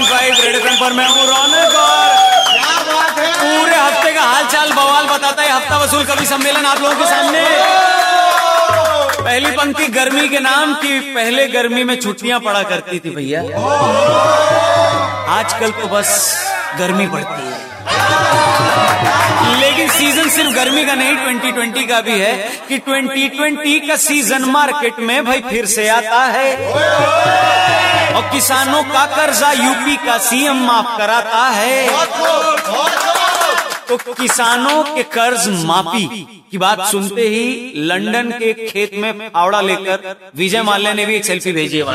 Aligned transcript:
Red 0.00 0.54
FM 0.56 0.74
पर 0.80 0.92
मैं 0.92 1.06
हूँ 1.08 1.26
रौनक 1.26 1.74
और 1.74 2.16
पूरे 3.38 3.76
हफ़्ते 3.76 4.12
का 4.14 4.22
हाल 4.22 4.44
चाल 4.46 4.72
बवाल 4.72 5.06
बताता 5.06 5.42
है, 5.42 5.48
हफ़्ता 5.52 5.78
वसूल 5.78 6.04
कवि 6.04 6.26
सम्मेलन 6.26 6.66
आप 6.66 6.80
लोगों 6.82 6.96
के 6.96 7.04
सामने। 7.04 7.40
पहली 9.24 9.50
पंक्ति, 9.50 9.86
गर्मी 9.88 10.28
के 10.28 10.40
नाम 10.40 10.74
की, 10.74 11.00
पहले 11.14 11.46
गर्मी 11.46 11.84
में 11.84 12.00
छुट्टियाँ 12.00 12.40
पड़ा 12.40 12.62
करती 12.62 12.98
थी 12.98 13.10
भैया। 13.10 13.40
आजकल 15.30 15.70
तो 15.70 15.88
बस 15.88 16.10
गर्मी 16.78 17.06
पड़ती 17.06 17.42
है। 17.42 17.66
लेकिन 19.60 19.88
सीज़न 19.88 20.28
सिर्फ़ 20.28 20.54
गर्मी 20.54 20.84
का 20.86 20.94
नहीं 20.94 21.14
2020 21.16 21.86
का 21.86 22.00
भी 22.00 22.18
है 22.20 22.32
कि 22.68 22.78
2020 22.78 23.88
का 23.88 23.96
सीज़न 23.96 24.44
मार्केट 24.50 24.98
में 25.00 25.24
भाई 25.24 25.40
फिर 25.40 25.66
से 25.66 25.88
आता 25.88 26.24
है। 26.26 27.97
और 28.16 28.22
किसानों 28.32 28.82
का 28.82 29.04
कर्जा 29.06 29.50
यूपी 29.52 29.96
का 29.96 30.18
सीएम 30.18 30.64
माफ़ 30.66 30.96
कराता 30.98 31.46
है। 31.48 31.88
तो 33.88 33.96
किसानों 33.96 34.82
के 34.84 35.02
कर्ज 35.02 35.48
माफ़ी 35.64 36.04
की 36.50 36.58
बात 36.58 36.84
सुनते 36.86 37.22
ही 37.28 37.72
लंदन 37.76 38.30
के 38.30 38.52
खेत 38.68 38.90
में 38.94 39.28
फावड़ा 39.28 39.60
लेकर 39.60 40.16
विजय 40.36 40.62
माल्या 40.62 40.92
ने 40.92 41.06
भी 41.06 41.14
एक 41.16 41.24
सेल्फी 41.24 41.52
भेजी 41.52 41.78
है 41.78 41.86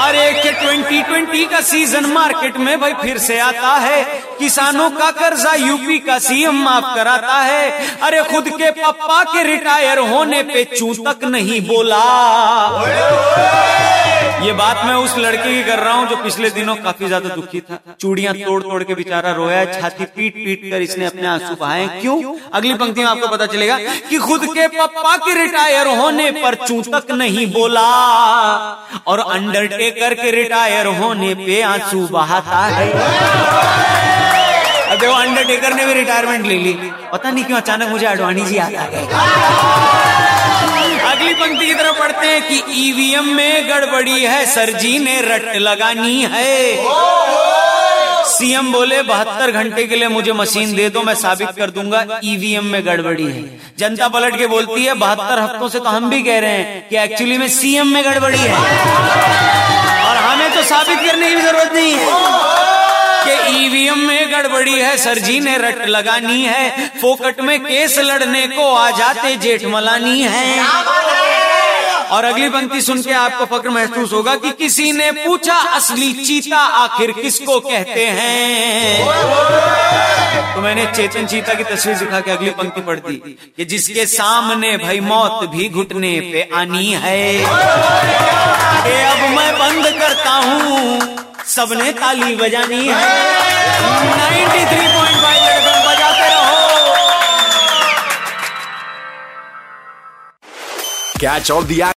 अरे 0.00 0.32
के 0.32 0.50
2020 0.52 1.44
का 1.50 1.60
सीज़न 1.60 2.06
मार्केट 2.06 2.56
में 2.56 2.80
भाई 2.80 2.92
फिर 2.92 3.18
से 3.18 3.38
आता 3.38 3.74
है। 3.76 4.02
किसानों 4.38 4.90
का 4.90 5.10
कर्जा 5.10 5.52
यूपी 5.54 5.98
का 5.98 6.18
सीएम 6.18 6.62
माफ़ 6.64 6.94
कराता 6.94 7.36
है। 7.38 7.70
अरे 8.02 8.22
खुद 8.22 8.48
के 8.48 8.70
पप्पा 8.70 9.22
के 9.24 9.42
रिटायर 9.42 9.98
होने 9.98 10.42
पे 10.42 10.64
चू 10.64 10.94
तक 10.94 11.24
नहीं 11.24 11.60
बोला। 11.60 12.04
ये 14.40 14.52
बात 14.54 14.84
मैं 14.84 14.94
उस 14.96 15.16
लड़के 15.18 15.54
की 15.54 15.62
कर 15.64 15.78
रहा 15.78 15.92
हूँ 15.94 16.08
जो 16.08 16.16
पिछले 16.16 16.50
दिनों 16.50 16.74
काफ़ी 16.76 17.06
ज़्यादा 17.06 17.28
दुखी 17.30 17.60
था। 17.60 17.78
चूड़ियाँ 18.00 18.34
तोड़ 18.36 18.62
तोड़ 18.62 18.82
के 18.84 18.94
बेचारा 18.94 19.32
रोया 19.32 19.64
छाती 19.72 20.04
पीट 20.06 20.34
पीट 20.34 20.62
कर 20.70 20.82
इसने 20.82 21.06
अपने 21.06 21.26
आँसू 21.28 21.54
बहाए। 21.56 21.86
क्यों? 22.00 22.16
अगली 22.52 22.74
पंक्ति 22.74 23.00
में 23.00 23.08
आपको 23.08 23.28
पता 23.28 23.46
चलेगा 23.46 23.78
कि 24.08 24.18
खुद 24.18 24.46
के 24.48 24.66
पप्पा 24.70 25.16
के 25.18 25.34
रिटायर 25.42 25.86
होने 25.98 26.30
पर 26.32 26.54
चू 26.66 26.80
तक 26.90 27.10
नहीं 27.12 27.46
बोला 27.52 27.88
और 29.06 29.20
अंडरटेकर 29.20 30.14
के 30.14 30.30
रिटायर 30.32 30.86
होने 31.00 31.34
पे 31.36 31.60
आँसू 31.64 32.06
बहाता 32.08 32.64
है। 32.68 32.88
अब 34.86 34.98
देखो 34.98 35.12
अंडरटेकर 35.14 35.74
ने 35.74 35.86
भी 35.86 35.92
रिटायरमेंट 35.94 36.46
ले 36.46 36.56
ली। 36.56 36.72
पता 37.12 37.30
नहीं 37.30 37.44
क्यों 37.44 37.58
अचानक 37.58 37.88
मुझे 37.88 38.06
अडवाणी 38.06 38.44
जी 38.44 38.56
याद 38.56 38.74
आ 38.74 38.86
गए। 38.86 40.09
अगली 41.30 41.40
पंक्ति 41.40 41.66
की 41.66 41.74
तरफ़ 41.74 41.98
पढ़ते 41.98 42.26
हैं 42.26 42.42
कि 42.42 42.62
ईवीएम 42.80 43.26
में 43.34 43.68
गड़बड़ी 43.68 44.20
है, 44.22 44.44
सर 44.46 44.70
जी 44.72 44.98
ने 44.98 45.20
रट 45.20 45.56
लगानी 45.56 46.22
है। 46.32 46.76
सीएम 48.30 48.72
बोले, 48.72 49.00
बहत्तर 49.02 49.50
घंटे 49.52 49.86
के 49.86 49.96
लिए 49.96 50.08
मुझे 50.08 50.32
मशीन 50.32 50.74
दे 50.76 50.88
दो, 50.90 51.02
मैं 51.02 51.14
साबित 51.14 51.48
कर 51.58 51.70
दूँगा 51.70 52.04
ईवीएम 52.24 52.64
में 52.64 52.84
गड़बड़ी 52.86 53.24
है। 53.24 53.42
जनता 53.78 54.08
पलट 54.08 54.38
के 54.38 54.46
बोलती 54.46 54.84
है, 54.84 54.94
बहत्तर 54.96 55.38
हफ्तों 55.38 55.68
से 55.68 55.78
तो 55.78 55.88
हम 55.88 56.10
भी 56.10 56.22
कह 56.22 56.38
रहे 56.38 56.50
हैं 56.50 56.88
कि 56.88 56.96
एक्चुअली 56.96 57.38
में 57.38 57.48
सीएम 57.50 57.94
में 57.94 58.02
गड़बड़ी 58.04 58.38
है। 58.38 58.54
और 60.00 60.16
हमें 60.16 60.50
तो 60.54 60.62
साबित 60.64 60.98
करने 61.00 61.34
की 61.34 61.40
ज़रूरत 61.40 61.72
नहीं 61.74 61.92
है 61.94 62.08
कि 63.22 63.32
ईवीएम 63.56 63.98
में 63.98 64.32
गड़बड़ी 64.32 64.72
है, 64.72 64.96
सर 64.96 65.18
जी 65.18 65.38
ने 65.40 65.56
रट 65.58 65.86
लगानी 65.88 66.42
है। 66.42 66.88
फोकट 67.00 67.40
में 67.40 67.58
केस 67.60 67.98
लड़ने 68.00 68.46
को 68.48 68.70
आ 68.74 68.90
जाते 68.90 69.36
जेठ 69.36 69.64
मलानी 69.66 70.20
है। 70.22 70.58
और 72.10 72.24
अगली 72.24 72.48
पंक्ति 72.48 72.80
सुन 72.82 73.02
के 73.02 73.12
आपको 73.14 73.44
फक्र 73.46 73.70
महसूस 73.70 74.12
होगा 74.12 74.34
कि 74.36 74.50
किसी 74.58 74.92
ने 74.92 75.10
पूछा, 75.14 75.54
असली 75.76 76.12
चीता 76.14 76.56
आखिर 76.56 77.10
किसको 77.12 77.58
कहते 77.60 78.06
हैं? 78.08 79.04
तो 80.54 80.60
मैंने 80.60 80.86
चेतन 80.86 81.26
चीता 81.26 81.54
की 81.54 81.64
तस्वीर 81.64 81.96
दिखा 81.98 82.20
के 82.20 82.30
अगली 82.30 82.50
पंक्ति 82.58 82.80
पढ़ 82.80 82.98
दी, 82.98 83.16
कि 83.56 83.64
जिसके 83.64 84.06
सामने 84.08 84.76
भाई 84.78 85.00
मौत 85.02 85.48
भी 85.50 85.68
घुटने 85.68 86.12
पे 86.32 86.48
आनी 86.54 86.92
है। 86.96 87.22
अब 89.04 89.20
मैं 89.36 89.52
बंद 89.58 89.86
करता 90.00 90.30
हूँ, 90.30 91.00
सबने 91.46 91.92
ताली 91.92 92.34
बजानी 92.36 92.86
है। 92.88 92.94
93.5 94.10 94.66
थ्री 94.66 94.86
रहो। 96.28 96.58
Catch 101.20 101.50
all 101.50 101.64
the 101.64 101.80